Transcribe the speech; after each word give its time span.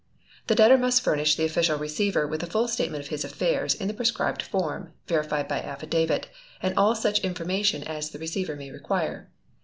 The 0.47 0.55
debtor 0.55 0.79
must 0.79 1.03
furnish 1.03 1.35
the 1.35 1.45
Official 1.45 1.77
Receiver 1.77 2.25
with 2.25 2.41
a 2.41 2.47
full 2.47 2.67
statement 2.67 3.03
of 3.03 3.09
his 3.09 3.23
affairs 3.23 3.75
in 3.75 3.87
the 3.87 3.93
prescribed 3.93 4.41
form, 4.41 4.93
verified 5.05 5.47
by 5.47 5.61
affidavit, 5.61 6.27
and 6.59 6.75
all 6.75 6.95
such 6.95 7.19
information 7.19 7.83
as 7.83 8.09
the 8.09 8.17
Receiver 8.17 8.55
may 8.55 8.71
require. 8.71 9.29